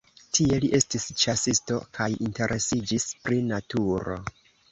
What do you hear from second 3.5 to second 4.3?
naturo.